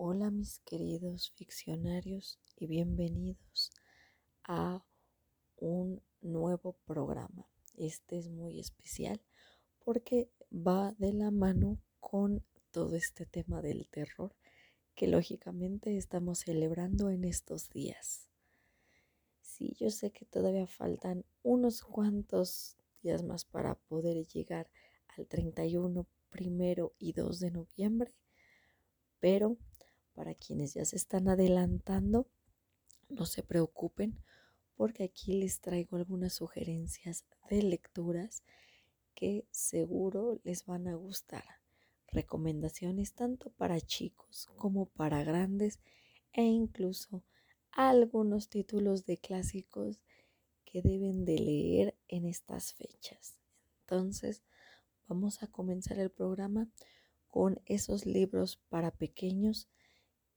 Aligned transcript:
Hola 0.00 0.30
mis 0.30 0.60
queridos 0.60 1.32
ficcionarios 1.32 2.38
y 2.54 2.68
bienvenidos 2.68 3.72
a 4.44 4.84
un 5.56 6.00
nuevo 6.20 6.74
programa. 6.84 7.50
Este 7.76 8.16
es 8.16 8.28
muy 8.28 8.60
especial 8.60 9.20
porque 9.84 10.30
va 10.52 10.94
de 10.98 11.12
la 11.12 11.32
mano 11.32 11.82
con 11.98 12.44
todo 12.70 12.94
este 12.94 13.26
tema 13.26 13.60
del 13.60 13.88
terror 13.88 14.36
que 14.94 15.08
lógicamente 15.08 15.96
estamos 15.96 16.38
celebrando 16.38 17.10
en 17.10 17.24
estos 17.24 17.68
días. 17.68 18.28
Sí, 19.40 19.74
yo 19.80 19.90
sé 19.90 20.12
que 20.12 20.24
todavía 20.26 20.68
faltan 20.68 21.24
unos 21.42 21.82
cuantos 21.82 22.76
días 23.02 23.24
más 23.24 23.44
para 23.44 23.74
poder 23.74 24.24
llegar 24.28 24.70
al 25.08 25.26
31, 25.26 26.06
primero 26.30 26.94
y 27.00 27.14
2 27.14 27.40
de 27.40 27.50
noviembre, 27.50 28.14
pero 29.18 29.56
para 30.18 30.34
quienes 30.34 30.74
ya 30.74 30.84
se 30.84 30.96
están 30.96 31.28
adelantando, 31.28 32.26
no 33.08 33.24
se 33.24 33.44
preocupen 33.44 34.18
porque 34.74 35.04
aquí 35.04 35.32
les 35.32 35.60
traigo 35.60 35.96
algunas 35.96 36.32
sugerencias 36.32 37.24
de 37.48 37.62
lecturas 37.62 38.42
que 39.14 39.46
seguro 39.52 40.40
les 40.42 40.66
van 40.66 40.88
a 40.88 40.96
gustar. 40.96 41.44
Recomendaciones 42.10 43.12
tanto 43.14 43.50
para 43.50 43.80
chicos 43.80 44.48
como 44.56 44.86
para 44.86 45.22
grandes 45.22 45.78
e 46.32 46.42
incluso 46.42 47.22
algunos 47.70 48.48
títulos 48.48 49.06
de 49.06 49.18
clásicos 49.18 50.00
que 50.64 50.82
deben 50.82 51.24
de 51.26 51.38
leer 51.38 51.96
en 52.08 52.24
estas 52.24 52.74
fechas. 52.74 53.36
Entonces, 53.82 54.42
vamos 55.06 55.44
a 55.44 55.46
comenzar 55.46 56.00
el 56.00 56.10
programa 56.10 56.68
con 57.28 57.60
esos 57.66 58.04
libros 58.04 58.56
para 58.68 58.90
pequeños 58.90 59.68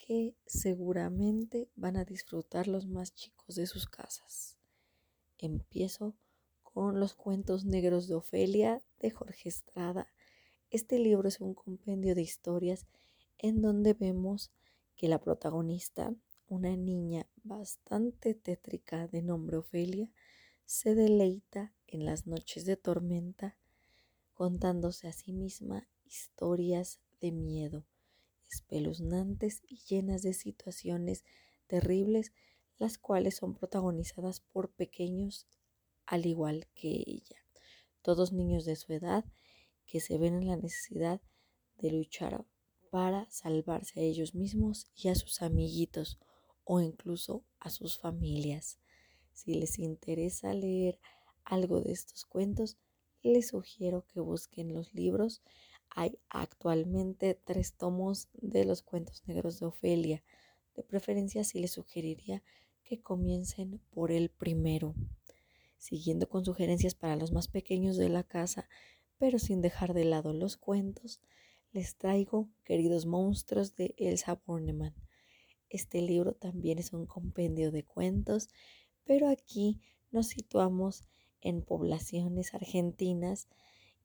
que 0.08 0.36
seguramente 0.46 1.70
van 1.76 1.96
a 1.96 2.06
disfrutar 2.06 2.68
los 2.68 2.88
más 2.88 3.14
chicos 3.14 3.56
de 3.56 3.68
sus 3.68 3.88
casas. 3.88 4.58
Empiezo 5.38 6.16
con 6.64 7.00
los 7.00 7.14
cuentos 7.14 7.66
negros 7.66 8.08
de 8.08 8.16
Ofelia 8.16 8.82
de 9.00 9.12
Jorge 9.12 9.50
Estrada. 9.50 10.12
Este 10.70 10.98
libro 10.98 11.28
es 11.28 11.40
un 11.40 11.54
compendio 11.54 12.16
de 12.16 12.24
historias 12.24 12.88
en 13.38 13.62
donde 13.62 13.94
vemos 13.94 14.52
que 14.96 15.08
la 15.08 15.20
protagonista, 15.20 16.14
una 16.48 16.76
niña 16.76 17.28
bastante 17.44 18.34
tétrica 18.34 19.08
de 19.08 19.22
nombre 19.22 19.58
Ofelia, 19.58 20.10
se 20.66 20.96
deleita 20.96 21.76
en 21.88 22.06
las 22.06 22.26
noches 22.26 22.66
de 22.66 22.78
tormenta 22.78 23.58
contándose 24.34 25.08
a 25.08 25.14
sí 25.14 25.34
misma 25.34 25.88
historias 26.06 27.00
de 27.20 27.32
miedo 27.32 27.86
espeluznantes 28.52 29.62
y 29.68 29.78
llenas 29.88 30.22
de 30.22 30.34
situaciones 30.34 31.24
terribles, 31.68 32.34
las 32.78 32.98
cuales 32.98 33.38
son 33.38 33.54
protagonizadas 33.54 34.42
por 34.42 34.72
pequeños 34.72 35.48
al 36.06 36.26
igual 36.26 36.68
que 36.76 36.90
ella. 36.90 37.38
Todos 38.02 38.34
niños 38.34 38.66
de 38.66 38.76
su 38.76 38.94
edad 38.94 39.26
que 39.86 40.00
se 40.00 40.18
ven 40.18 40.36
en 40.36 40.48
la 40.48 40.58
necesidad 40.58 41.22
de 41.78 41.92
luchar 41.92 42.46
para 42.90 43.30
salvarse 43.30 44.00
a 44.00 44.04
ellos 44.04 44.36
mismos 44.36 44.88
y 44.96 45.08
a 45.08 45.16
sus 45.16 45.42
amiguitos 45.42 46.20
o 46.64 46.82
incluso 46.82 47.46
a 47.60 47.70
sus 47.70 47.98
familias. 47.98 48.80
Si 49.32 49.56
les 49.56 49.80
interesa 49.80 50.54
leer 50.54 51.00
algo 51.44 51.82
de 51.82 51.92
estos 51.92 52.26
cuentos, 52.26 52.78
les 53.24 53.50
sugiero 53.50 54.06
que 54.08 54.20
busquen 54.20 54.74
los 54.74 54.94
libros 54.94 55.42
hay 55.94 56.18
actualmente 56.30 57.36
tres 57.36 57.74
tomos 57.74 58.30
de 58.34 58.66
los 58.66 58.82
cuentos 58.82 59.24
negros 59.28 59.60
de 59.60 59.66
Ofelia. 59.66 60.24
De 60.76 60.84
preferencia 60.84 61.44
sí 61.44 61.60
les 61.60 61.72
sugeriría 61.72 62.44
que 62.84 63.02
comiencen 63.02 63.82
por 63.90 64.12
el 64.12 64.30
primero, 64.30 64.96
siguiendo 65.78 66.30
con 66.30 66.46
sugerencias 66.46 66.96
para 66.96 67.16
los 67.18 67.32
más 67.32 67.48
pequeños 67.48 67.98
de 67.98 68.10
la 68.10 68.24
casa, 68.24 68.70
pero 69.18 69.38
sin 69.38 69.62
dejar 69.62 69.94
de 69.94 70.06
lado 70.06 70.34
los 70.34 70.58
cuentos, 70.58 71.22
les 71.74 71.96
traigo 71.96 72.50
Queridos 72.64 73.06
Monstruos 73.06 73.76
de 73.76 73.94
Elsa 73.98 74.42
Bornemann. 74.46 74.96
Este 75.70 76.02
libro 76.02 76.34
también 76.34 76.80
es 76.80 76.92
un 76.92 77.06
compendio 77.06 77.72
de 77.72 77.84
cuentos, 77.84 78.50
pero 79.04 79.30
aquí 79.30 79.82
nos 80.10 80.28
situamos 80.28 81.04
en 81.40 81.62
poblaciones 81.62 82.54
argentinas 82.54 83.48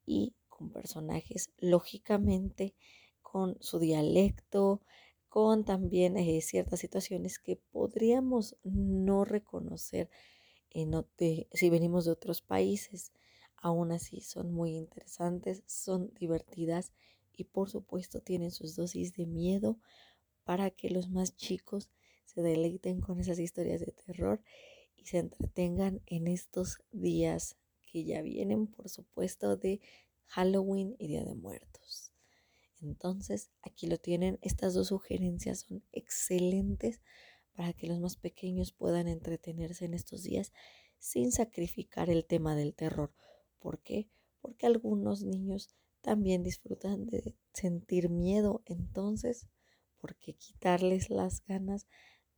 y 0.05 0.35
con 0.56 0.71
personajes, 0.71 1.50
lógicamente 1.59 2.75
con 3.21 3.59
su 3.61 3.78
dialecto, 3.78 4.81
con 5.28 5.65
también 5.65 6.17
eh, 6.17 6.41
ciertas 6.41 6.81
situaciones 6.81 7.39
que 7.39 7.56
podríamos 7.56 8.56
no 8.62 9.25
reconocer 9.27 10.09
si 11.53 11.71
venimos 11.71 12.05
de 12.05 12.11
otros 12.12 12.41
países. 12.41 13.12
Aún 13.56 13.93
así 13.93 14.21
son 14.21 14.53
muy 14.53 14.77
interesantes, 14.77 15.62
son 15.66 16.12
divertidas 16.15 16.93
y 17.34 17.45
por 17.45 17.69
supuesto 17.69 18.21
tienen 18.21 18.50
sus 18.50 18.77
dosis 18.77 19.15
de 19.15 19.27
miedo 19.27 19.78
para 20.45 20.71
que 20.71 20.91
los 20.91 21.09
más 21.09 21.37
chicos 21.37 21.91
se 22.25 22.43
deleiten 22.43 23.00
con 23.00 23.21
esas 23.21 23.39
historias 23.39 23.81
de 23.81 23.93
terror 23.93 24.43
y 24.97 25.06
se 25.06 25.19
entretengan 25.19 26.00
en 26.06 26.28
estos 26.28 26.78
días 26.93 27.56
que 27.87 28.05
ya 28.05 28.21
vienen, 28.22 28.66
por 28.66 28.89
supuesto, 28.89 29.56
de 29.56 29.81
Halloween 30.27 30.97
y 30.99 31.09
Día 31.09 31.25
de 31.25 31.35
Muertos. 31.35 32.13
Entonces, 32.81 33.51
aquí 33.63 33.87
lo 33.87 33.99
tienen. 33.99 34.39
Estas 34.43 34.75
dos 34.75 34.89
sugerencias 34.89 35.61
son 35.61 35.83
excelentes 35.93 37.01
para 37.55 37.73
que 37.73 37.87
los 37.87 37.99
más 38.01 38.17
pequeños 38.17 38.73
puedan 38.73 39.09
entretenerse 39.09 39.87
en 39.87 39.95
estos 39.95 40.23
días 40.23 40.53
sin 40.99 41.33
sacrificar 41.33 42.11
el 42.11 42.25
tema 42.27 42.55
del 42.55 42.75
terror. 42.75 43.13
¿Por 43.59 43.81
qué? 43.81 44.09
Porque 44.41 44.67
algunos 44.67 45.23
niños 45.23 45.71
también 46.03 46.43
disfrutan 46.43 47.07
de 47.07 47.35
sentir 47.53 48.11
miedo. 48.11 48.63
Entonces, 48.67 49.49
¿por 49.99 50.17
qué 50.17 50.35
quitarles 50.35 51.11
las 51.11 51.45
ganas 51.47 51.87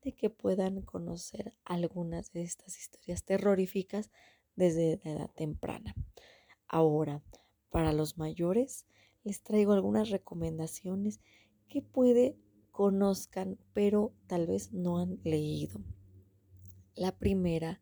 de 0.02 0.12
que 0.14 0.30
puedan 0.30 0.82
conocer 0.82 1.54
algunas 1.64 2.32
de 2.32 2.42
estas 2.42 2.78
historias 2.78 3.24
terroríficas 3.24 4.10
desde 4.54 5.00
la 5.04 5.10
edad 5.10 5.30
temprana? 5.34 5.94
Ahora, 6.66 7.22
para 7.70 7.92
los 7.92 8.18
mayores, 8.18 8.86
les 9.24 9.42
traigo 9.42 9.72
algunas 9.72 10.10
recomendaciones 10.10 11.20
que 11.68 11.82
puede 11.82 12.36
conozcan, 12.70 13.58
pero 13.72 14.12
tal 14.26 14.46
vez 14.46 14.72
no 14.72 14.98
han 14.98 15.18
leído. 15.24 15.80
La 16.94 17.10
primera, 17.10 17.80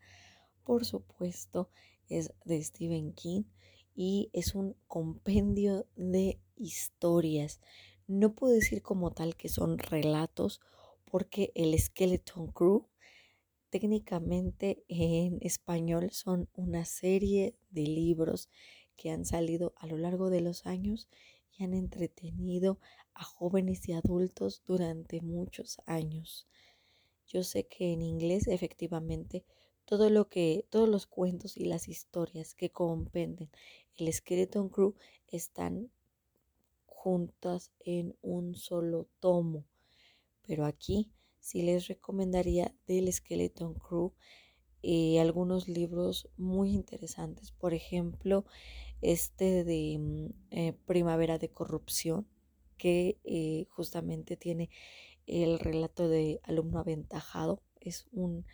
por 0.64 0.84
supuesto, 0.84 1.70
es 2.08 2.32
de 2.44 2.62
Stephen 2.62 3.12
King 3.12 3.44
y 3.94 4.30
es 4.32 4.54
un 4.54 4.74
compendio 4.86 5.86
de 5.96 6.40
historias. 6.56 7.60
No 8.06 8.34
puedo 8.34 8.54
decir 8.54 8.82
como 8.82 9.12
tal 9.12 9.36
que 9.36 9.48
son 9.48 9.78
relatos 9.78 10.60
porque 11.04 11.52
el 11.54 11.78
Skeleton 11.78 12.52
Crew 12.52 12.88
técnicamente 13.70 14.84
en 14.88 15.38
español 15.42 16.10
son 16.10 16.48
una 16.54 16.84
serie 16.84 17.56
de 17.70 17.82
libros 17.82 18.48
que 18.96 19.10
han 19.10 19.24
salido 19.24 19.74
a 19.76 19.86
lo 19.86 19.96
largo 19.98 20.30
de 20.30 20.40
los 20.40 20.66
años 20.66 21.08
y 21.56 21.64
han 21.64 21.74
entretenido 21.74 22.78
a 23.14 23.24
jóvenes 23.24 23.88
y 23.88 23.92
adultos 23.92 24.62
durante 24.66 25.20
muchos 25.20 25.80
años. 25.86 26.46
Yo 27.26 27.42
sé 27.42 27.66
que 27.66 27.92
en 27.92 28.02
inglés 28.02 28.46
efectivamente 28.46 29.44
todo 29.84 30.10
lo 30.10 30.28
que 30.28 30.66
todos 30.70 30.88
los 30.88 31.06
cuentos 31.06 31.56
y 31.56 31.64
las 31.64 31.88
historias 31.88 32.54
que 32.54 32.70
compenden 32.70 33.50
el 33.96 34.12
Skeleton 34.12 34.68
Crew 34.68 34.94
están 35.28 35.90
juntas 36.86 37.70
en 37.80 38.16
un 38.20 38.54
solo 38.54 39.08
tomo. 39.20 39.64
Pero 40.42 40.64
aquí 40.64 41.12
sí 41.40 41.62
les 41.62 41.86
recomendaría 41.86 42.74
del 42.86 43.12
Skeleton 43.12 43.74
Crew 43.74 44.12
eh, 44.88 45.18
algunos 45.18 45.66
libros 45.66 46.28
muy 46.36 46.70
interesantes. 46.70 47.50
Por 47.50 47.74
ejemplo, 47.74 48.44
este 49.02 49.64
de 49.64 49.98
mm, 49.98 50.26
eh, 50.52 50.72
Primavera 50.86 51.38
de 51.38 51.48
Corrupción, 51.48 52.28
que 52.78 53.18
eh, 53.24 53.66
justamente 53.70 54.36
tiene 54.36 54.70
el 55.26 55.58
relato 55.58 56.08
de 56.08 56.38
alumno 56.44 56.78
aventajado. 56.78 57.64
Es 57.80 58.06
un 58.12 58.46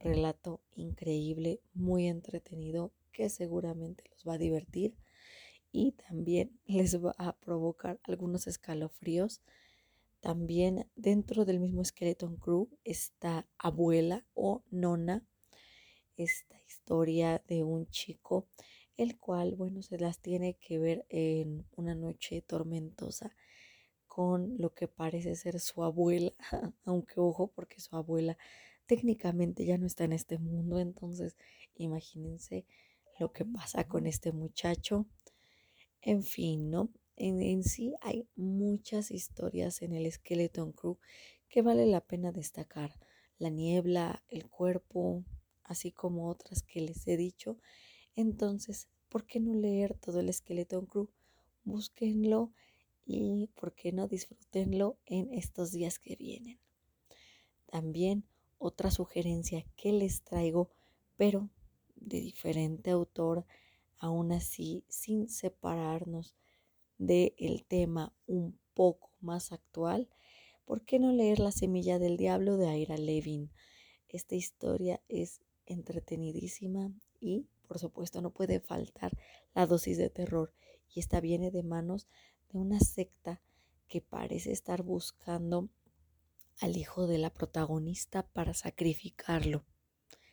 relato 0.00 0.60
increíble, 0.74 1.60
muy 1.72 2.08
entretenido, 2.08 2.90
que 3.12 3.28
seguramente 3.28 4.02
los 4.10 4.26
va 4.26 4.34
a 4.34 4.38
divertir 4.38 4.96
y 5.70 5.92
también 5.92 6.58
les 6.66 7.00
va 7.00 7.14
a 7.16 7.36
provocar 7.36 8.00
algunos 8.02 8.48
escalofríos. 8.48 9.40
También 10.18 10.88
dentro 10.96 11.44
del 11.44 11.60
mismo 11.60 11.84
Skeleton 11.84 12.38
Crew 12.38 12.68
está 12.82 13.46
Abuela 13.56 14.26
o 14.34 14.64
Nona, 14.72 15.24
esta 16.16 16.56
historia 16.66 17.42
de 17.46 17.64
un 17.64 17.86
chico 17.88 18.48
el 18.96 19.18
cual, 19.18 19.56
bueno, 19.56 19.82
se 19.82 19.98
las 19.98 20.20
tiene 20.20 20.54
que 20.54 20.78
ver 20.78 21.04
en 21.10 21.66
una 21.76 21.94
noche 21.94 22.40
tormentosa 22.42 23.36
con 24.06 24.56
lo 24.58 24.72
que 24.72 24.88
parece 24.88 25.34
ser 25.36 25.60
su 25.60 25.84
abuela, 25.84 26.32
aunque 26.84 27.20
ojo, 27.20 27.48
porque 27.48 27.80
su 27.80 27.94
abuela 27.96 28.38
técnicamente 28.86 29.66
ya 29.66 29.76
no 29.76 29.86
está 29.86 30.04
en 30.04 30.14
este 30.14 30.38
mundo, 30.38 30.80
entonces 30.80 31.36
imagínense 31.74 32.64
lo 33.18 33.32
que 33.32 33.44
pasa 33.44 33.84
con 33.84 34.06
este 34.06 34.32
muchacho. 34.32 35.06
En 36.00 36.22
fin, 36.22 36.70
¿no? 36.70 36.90
En, 37.16 37.62
sí 37.64 37.94
hay 38.00 38.28
muchas 38.36 39.10
historias 39.10 39.82
en 39.82 39.92
el 39.92 40.10
Skeleton 40.10 40.72
Crew 40.72 40.98
que 41.48 41.62
vale 41.62 41.86
la 41.86 42.00
pena 42.00 42.32
destacar. 42.32 42.92
La 43.38 43.50
niebla, 43.50 44.22
el 44.28 44.48
cuerpo, 44.48 45.24
así 45.66 45.92
como 45.92 46.28
otras 46.28 46.62
que 46.62 46.80
les 46.80 47.06
he 47.06 47.16
dicho. 47.16 47.58
Entonces, 48.14 48.88
¿por 49.08 49.26
qué 49.26 49.40
no 49.40 49.54
leer 49.54 49.94
todo 49.94 50.20
el 50.20 50.32
Skeleton 50.32 50.86
Crew? 50.86 51.10
Búsquenlo 51.64 52.52
y, 53.04 53.48
¿por 53.54 53.74
qué 53.74 53.92
no 53.92 54.08
disfrútenlo 54.08 54.98
en 55.06 55.32
estos 55.32 55.72
días 55.72 55.98
que 55.98 56.16
vienen? 56.16 56.58
También 57.66 58.24
otra 58.58 58.90
sugerencia 58.90 59.64
que 59.76 59.92
les 59.92 60.22
traigo, 60.22 60.70
pero 61.16 61.50
de 61.94 62.20
diferente 62.20 62.90
autor, 62.90 63.46
aún 63.98 64.32
así 64.32 64.84
sin 64.88 65.28
separarnos 65.28 66.34
del 66.98 67.64
tema 67.66 68.14
un 68.26 68.58
poco 68.74 69.10
más 69.20 69.52
actual, 69.52 70.08
¿por 70.64 70.84
qué 70.84 70.98
no 70.98 71.12
leer 71.12 71.38
La 71.38 71.52
semilla 71.52 71.98
del 71.98 72.16
diablo 72.16 72.56
de 72.56 72.78
Ira 72.78 72.96
Levin? 72.96 73.50
Esta 74.08 74.34
historia 74.34 75.02
es 75.08 75.40
entretenidísima 75.66 76.92
y, 77.20 77.46
por 77.66 77.78
supuesto, 77.78 78.20
no 78.20 78.30
puede 78.30 78.60
faltar 78.60 79.16
la 79.54 79.66
dosis 79.66 79.98
de 79.98 80.10
terror. 80.10 80.52
Y 80.88 81.00
esta 81.00 81.20
viene 81.20 81.50
de 81.50 81.62
manos 81.62 82.06
de 82.50 82.58
una 82.58 82.80
secta 82.80 83.42
que 83.88 84.00
parece 84.00 84.52
estar 84.52 84.82
buscando 84.82 85.68
al 86.60 86.76
hijo 86.76 87.06
de 87.06 87.18
la 87.18 87.30
protagonista 87.30 88.22
para 88.22 88.54
sacrificarlo. 88.54 89.64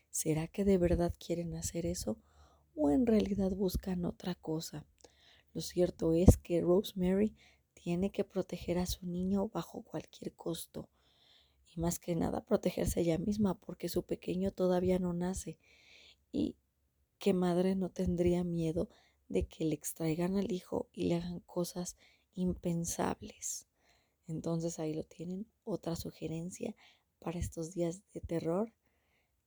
¿Será 0.10 0.48
que 0.48 0.64
de 0.64 0.78
verdad 0.78 1.14
quieren 1.20 1.56
hacer 1.56 1.86
eso 1.86 2.18
o 2.76 2.90
en 2.90 3.06
realidad 3.06 3.52
buscan 3.52 4.06
otra 4.06 4.36
cosa? 4.36 4.86
Lo 5.54 5.62
cierto 5.62 6.14
es 6.14 6.38
que 6.38 6.62
Rosemary 6.62 7.36
tiene 7.74 8.12
que 8.12 8.24
proteger 8.24 8.78
a 8.78 8.86
su 8.86 9.06
niño 9.06 9.50
bajo 9.50 9.82
cualquier 9.82 10.34
costo 10.34 10.90
y 11.76 11.80
más 11.80 12.00
que 12.00 12.16
nada 12.16 12.46
protegerse 12.46 13.02
ella 13.02 13.18
misma 13.18 13.60
porque 13.60 13.90
su 13.90 14.04
pequeño 14.04 14.52
todavía 14.52 15.00
no 15.00 15.14
nace 15.14 15.58
y 16.32 16.56
qué 17.20 17.34
madre 17.34 17.76
no 17.76 17.90
tendría 17.90 18.44
miedo 18.44 18.90
de 19.30 19.48
que 19.48 19.66
le 19.66 19.76
extraigan 19.76 20.38
al 20.38 20.52
hijo 20.52 20.90
y 20.94 21.06
le 21.06 21.16
hagan 21.16 21.40
cosas 21.42 21.98
impensables. 22.36 23.68
Entonces 24.28 24.80
ahí 24.80 24.94
lo 24.94 25.04
tienen, 25.04 25.48
otra 25.64 25.96
sugerencia 25.96 26.76
para 27.20 27.40
estos 27.40 27.74
días 27.74 28.02
de 28.14 28.22
terror, 28.22 28.74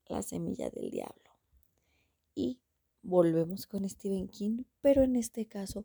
la 0.08 0.22
semilla 0.22 0.70
del 0.70 0.90
diablo. 0.90 1.30
Y 2.34 2.60
volvemos 3.02 3.66
con 3.66 3.88
Stephen 3.88 4.28
King, 4.28 4.64
pero 4.80 5.02
en 5.02 5.16
este 5.16 5.46
caso 5.46 5.84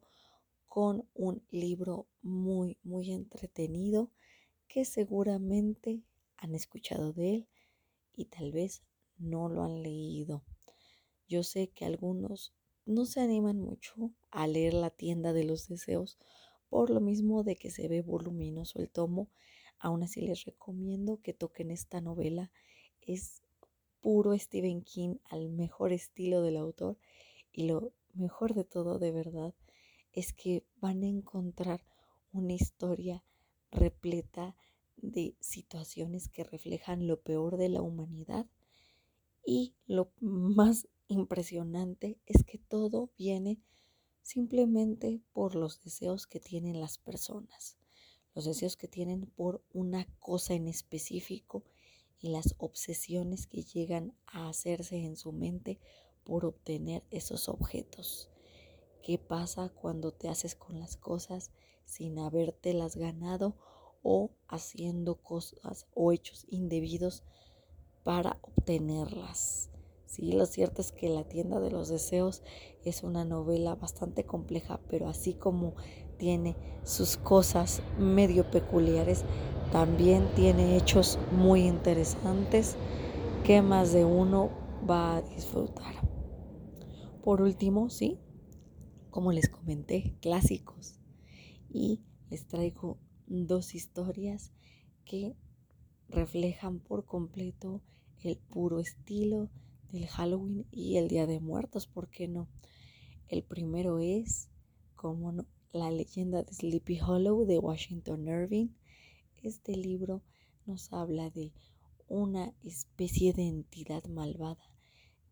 con 0.67 1.05
un 1.13 1.43
libro 1.49 2.07
muy, 2.21 2.77
muy 2.83 3.11
entretenido 3.11 4.09
que 4.67 4.85
seguramente 4.85 6.01
han 6.41 6.55
escuchado 6.55 7.13
de 7.13 7.35
él 7.35 7.47
y 8.13 8.25
tal 8.25 8.51
vez 8.51 8.83
no 9.17 9.47
lo 9.47 9.63
han 9.63 9.81
leído. 9.81 10.43
Yo 11.29 11.43
sé 11.43 11.69
que 11.69 11.85
algunos 11.85 12.53
no 12.85 13.05
se 13.05 13.21
animan 13.21 13.59
mucho 13.59 14.11
a 14.31 14.47
leer 14.47 14.73
La 14.73 14.89
tienda 14.89 15.31
de 15.31 15.45
los 15.45 15.67
deseos 15.67 16.17
por 16.67 16.89
lo 16.89 16.99
mismo 16.99 17.43
de 17.43 17.55
que 17.55 17.69
se 17.69 17.87
ve 17.87 18.01
voluminoso 18.01 18.79
el 18.79 18.89
tomo. 18.89 19.29
Aún 19.77 20.03
así 20.03 20.21
les 20.21 20.45
recomiendo 20.45 21.21
que 21.21 21.33
toquen 21.33 21.69
esta 21.71 22.01
novela. 22.01 22.51
Es 23.01 23.43
puro 24.01 24.37
Stephen 24.37 24.81
King 24.81 25.17
al 25.25 25.49
mejor 25.49 25.93
estilo 25.93 26.41
del 26.41 26.57
autor 26.57 26.97
y 27.51 27.67
lo 27.67 27.93
mejor 28.13 28.53
de 28.53 28.63
todo 28.63 28.99
de 28.99 29.11
verdad 29.11 29.53
es 30.11 30.33
que 30.33 30.65
van 30.77 31.03
a 31.03 31.07
encontrar 31.07 31.85
una 32.33 32.53
historia 32.53 33.23
repleta 33.71 34.55
de 35.01 35.35
situaciones 35.39 36.27
que 36.29 36.43
reflejan 36.43 37.07
lo 37.07 37.21
peor 37.21 37.57
de 37.57 37.69
la 37.69 37.81
humanidad 37.81 38.45
y 39.45 39.75
lo 39.85 40.11
más 40.19 40.87
impresionante 41.07 42.19
es 42.25 42.43
que 42.43 42.57
todo 42.57 43.11
viene 43.17 43.59
simplemente 44.21 45.21
por 45.33 45.55
los 45.55 45.81
deseos 45.81 46.27
que 46.27 46.39
tienen 46.39 46.79
las 46.79 46.97
personas, 46.97 47.77
los 48.33 48.45
deseos 48.45 48.77
que 48.77 48.87
tienen 48.87 49.25
por 49.25 49.63
una 49.73 50.07
cosa 50.19 50.53
en 50.53 50.67
específico 50.67 51.63
y 52.19 52.29
las 52.29 52.55
obsesiones 52.59 53.47
que 53.47 53.63
llegan 53.63 54.13
a 54.27 54.47
hacerse 54.47 54.97
en 54.97 55.17
su 55.17 55.31
mente 55.31 55.79
por 56.23 56.45
obtener 56.45 57.03
esos 57.09 57.49
objetos. 57.49 58.29
¿Qué 59.01 59.17
pasa 59.17 59.69
cuando 59.69 60.11
te 60.11 60.29
haces 60.29 60.55
con 60.55 60.79
las 60.79 60.95
cosas 60.95 61.51
sin 61.85 62.19
habértelas 62.19 62.95
ganado 62.95 63.57
o 64.03 64.31
haciendo 64.47 65.15
cosas 65.15 65.87
o 65.93 66.11
hechos 66.11 66.45
indebidos 66.49 67.23
para 68.03 68.37
obtenerlas. 68.41 69.69
Sí, 70.05 70.33
lo 70.33 70.45
cierto 70.45 70.81
es 70.81 70.91
que 70.91 71.07
La 71.07 71.23
tienda 71.23 71.59
de 71.59 71.71
los 71.71 71.87
deseos 71.87 72.43
es 72.83 73.03
una 73.03 73.23
novela 73.23 73.75
bastante 73.75 74.25
compleja, 74.25 74.81
pero 74.89 75.07
así 75.07 75.33
como 75.33 75.75
tiene 76.17 76.57
sus 76.83 77.15
cosas 77.15 77.81
medio 77.97 78.49
peculiares, 78.51 79.23
también 79.71 80.27
tiene 80.35 80.75
hechos 80.75 81.17
muy 81.31 81.61
interesantes 81.61 82.75
que 83.45 83.61
más 83.61 83.93
de 83.93 84.03
uno 84.03 84.51
va 84.89 85.15
a 85.15 85.21
disfrutar. 85.21 85.95
Por 87.23 87.41
último, 87.41 87.89
sí, 87.89 88.19
como 89.11 89.31
les 89.31 89.47
comenté, 89.47 90.17
clásicos. 90.21 90.99
Y 91.69 92.01
les 92.29 92.47
traigo 92.47 92.97
dos 93.31 93.75
historias 93.75 94.51
que 95.05 95.35
reflejan 96.09 96.79
por 96.79 97.05
completo 97.05 97.81
el 98.19 98.37
puro 98.37 98.79
estilo 98.79 99.49
del 99.91 100.07
Halloween 100.07 100.65
y 100.71 100.97
el 100.97 101.07
Día 101.07 101.25
de 101.27 101.39
Muertos, 101.39 101.87
¿por 101.87 102.09
qué 102.09 102.27
no? 102.27 102.49
El 103.29 103.43
primero 103.43 103.99
es, 103.99 104.49
como 104.95 105.31
no, 105.31 105.45
la 105.71 105.89
leyenda 105.91 106.43
de 106.43 106.53
Sleepy 106.53 106.99
Hollow 106.99 107.45
de 107.45 107.57
Washington 107.57 108.27
Irving. 108.27 108.67
Este 109.41 109.75
libro 109.75 110.21
nos 110.65 110.91
habla 110.91 111.29
de 111.29 111.53
una 112.07 112.53
especie 112.63 113.31
de 113.31 113.47
entidad 113.47 114.03
malvada 114.05 114.75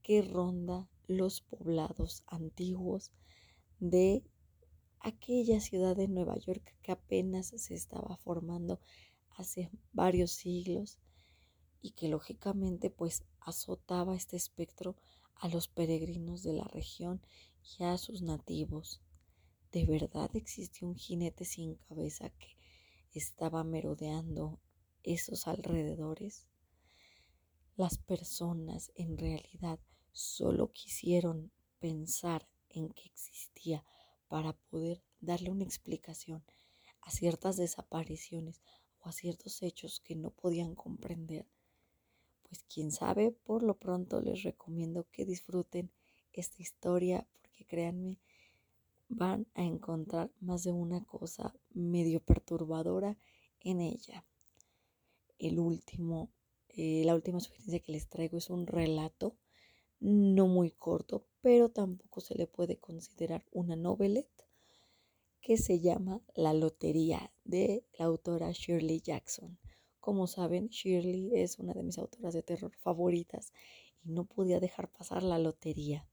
que 0.01 0.21
ronda 0.21 0.89
los 1.07 1.41
poblados 1.41 2.23
antiguos 2.27 3.11
de 3.79 4.23
aquella 4.99 5.59
ciudad 5.59 5.95
de 5.95 6.07
Nueva 6.07 6.37
York 6.37 6.75
que 6.81 6.91
apenas 6.91 7.47
se 7.47 7.73
estaba 7.73 8.17
formando 8.17 8.79
hace 9.31 9.69
varios 9.93 10.31
siglos 10.31 10.97
y 11.81 11.91
que 11.91 12.09
lógicamente 12.09 12.89
pues 12.89 13.23
azotaba 13.39 14.15
este 14.15 14.35
espectro 14.35 14.95
a 15.35 15.47
los 15.47 15.67
peregrinos 15.69 16.43
de 16.43 16.53
la 16.53 16.65
región 16.65 17.21
y 17.77 17.83
a 17.83 17.97
sus 17.97 18.21
nativos. 18.21 19.01
¿De 19.71 19.85
verdad 19.85 20.29
existió 20.33 20.87
un 20.87 20.95
jinete 20.95 21.45
sin 21.45 21.75
cabeza 21.75 22.29
que 22.31 22.57
estaba 23.13 23.63
merodeando 23.63 24.59
esos 25.03 25.47
alrededores? 25.47 26.47
Las 27.77 27.97
personas 27.97 28.91
en 28.95 29.17
realidad 29.17 29.79
solo 30.11 30.73
quisieron 30.73 31.51
pensar 31.79 32.49
en 32.69 32.89
que 32.89 33.03
existía 33.05 33.85
para 34.29 34.53
poder 34.53 35.03
darle 35.19 35.49
una 35.51 35.65
explicación 35.65 36.43
a 37.01 37.11
ciertas 37.11 37.57
desapariciones 37.57 38.61
o 39.01 39.09
a 39.09 39.11
ciertos 39.11 39.61
hechos 39.61 39.99
que 39.99 40.15
no 40.15 40.31
podían 40.31 40.75
comprender, 40.75 41.45
pues 42.43 42.63
quién 42.63 42.91
sabe, 42.91 43.31
por 43.31 43.63
lo 43.63 43.77
pronto 43.77 44.21
les 44.21 44.43
recomiendo 44.43 45.05
que 45.11 45.25
disfruten 45.25 45.91
esta 46.31 46.61
historia 46.61 47.27
porque 47.41 47.65
créanme, 47.65 48.17
van 49.09 49.47
a 49.55 49.63
encontrar 49.63 50.31
más 50.39 50.63
de 50.63 50.71
una 50.71 51.03
cosa 51.03 51.55
medio 51.71 52.19
perturbadora 52.21 53.17
en 53.59 53.81
ella. 53.81 54.23
El 55.39 55.59
último, 55.59 56.31
eh, 56.69 57.03
la 57.05 57.15
última 57.15 57.39
sugerencia 57.39 57.79
que 57.79 57.91
les 57.91 58.07
traigo 58.07 58.37
es 58.37 58.49
un 58.49 58.67
relato 58.67 59.35
no 59.99 60.47
muy 60.47 60.71
corto, 60.71 61.25
pero 61.41 61.69
tampoco 61.69 62.21
se 62.21 62.35
le 62.35 62.47
puede 62.47 62.77
considerar 62.77 63.45
una 63.51 63.75
novelette, 63.75 64.45
que 65.41 65.57
se 65.57 65.79
llama 65.79 66.21
La 66.35 66.53
Lotería 66.53 67.31
de 67.45 67.85
la 67.97 68.05
autora 68.05 68.51
Shirley 68.51 69.01
Jackson. 69.01 69.57
Como 69.99 70.27
saben, 70.27 70.67
Shirley 70.67 71.31
es 71.33 71.59
una 71.59 71.73
de 71.73 71.83
mis 71.83 71.97
autoras 71.97 72.33
de 72.33 72.43
terror 72.43 72.75
favoritas 72.75 73.53
y 74.03 74.11
no 74.11 74.25
podía 74.25 74.59
dejar 74.59 74.91
pasar 74.91 75.23
la 75.23 75.39
lotería. 75.39 76.07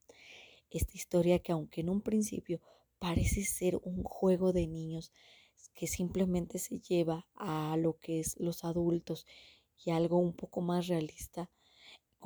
Esta 0.70 0.92
historia 0.94 1.38
que 1.38 1.52
aunque 1.52 1.80
en 1.80 1.88
un 1.88 2.02
principio 2.02 2.60
parece 2.98 3.44
ser 3.44 3.76
un 3.76 4.02
juego 4.02 4.52
de 4.52 4.66
niños, 4.66 5.12
que 5.74 5.86
simplemente 5.86 6.58
se 6.58 6.80
lleva 6.80 7.28
a 7.34 7.76
lo 7.76 7.98
que 7.98 8.20
es 8.20 8.36
los 8.38 8.64
adultos 8.64 9.26
y 9.76 9.90
algo 9.90 10.18
un 10.18 10.34
poco 10.34 10.60
más 10.60 10.86
realista, 10.86 11.50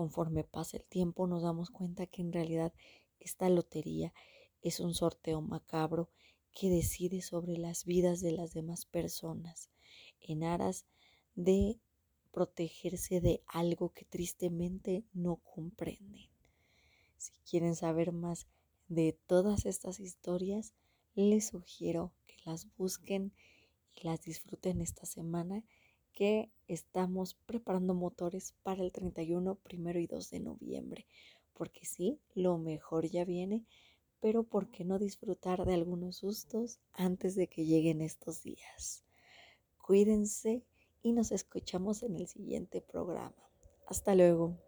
conforme 0.00 0.44
pasa 0.44 0.78
el 0.78 0.84
tiempo 0.84 1.26
nos 1.26 1.42
damos 1.42 1.68
cuenta 1.68 2.06
que 2.06 2.22
en 2.22 2.32
realidad 2.32 2.72
esta 3.18 3.50
lotería 3.50 4.14
es 4.62 4.80
un 4.80 4.94
sorteo 4.94 5.42
macabro 5.42 6.08
que 6.54 6.70
decide 6.70 7.20
sobre 7.20 7.58
las 7.58 7.84
vidas 7.84 8.22
de 8.22 8.32
las 8.32 8.54
demás 8.54 8.86
personas 8.86 9.68
en 10.22 10.42
aras 10.42 10.86
de 11.34 11.78
protegerse 12.32 13.20
de 13.20 13.42
algo 13.46 13.92
que 13.92 14.06
tristemente 14.06 15.04
no 15.12 15.36
comprenden. 15.36 16.30
Si 17.18 17.32
quieren 17.44 17.76
saber 17.76 18.10
más 18.10 18.46
de 18.88 19.12
todas 19.26 19.66
estas 19.66 20.00
historias, 20.00 20.72
les 21.14 21.48
sugiero 21.48 22.14
que 22.26 22.36
las 22.46 22.74
busquen 22.78 23.34
y 23.92 24.06
las 24.06 24.22
disfruten 24.22 24.80
esta 24.80 25.04
semana 25.04 25.62
que 26.20 26.50
estamos 26.68 27.32
preparando 27.46 27.94
motores 27.94 28.52
para 28.62 28.82
el 28.82 28.92
31, 28.92 29.54
primero 29.54 29.98
y 29.98 30.06
2 30.06 30.28
de 30.28 30.40
noviembre. 30.40 31.06
Porque 31.54 31.86
sí, 31.86 32.20
lo 32.34 32.58
mejor 32.58 33.06
ya 33.06 33.24
viene, 33.24 33.64
pero 34.20 34.42
¿por 34.42 34.70
qué 34.70 34.84
no 34.84 34.98
disfrutar 34.98 35.64
de 35.64 35.72
algunos 35.72 36.16
sustos 36.16 36.78
antes 36.92 37.36
de 37.36 37.46
que 37.46 37.64
lleguen 37.64 38.02
estos 38.02 38.42
días? 38.42 39.02
Cuídense 39.78 40.62
y 41.02 41.12
nos 41.12 41.32
escuchamos 41.32 42.02
en 42.02 42.16
el 42.16 42.26
siguiente 42.26 42.82
programa. 42.82 43.48
Hasta 43.86 44.14
luego. 44.14 44.58